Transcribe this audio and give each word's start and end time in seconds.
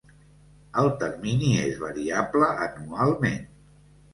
El 0.83 0.87
termini 1.03 1.51
és 1.65 1.77
variable 1.83 2.49
anualment. 2.69 3.41